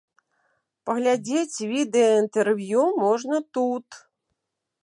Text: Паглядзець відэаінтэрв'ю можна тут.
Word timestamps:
Паглядзець 0.89 1.63
відэаінтэрв'ю 1.73 2.81
можна 3.05 3.37
тут. 3.59 3.87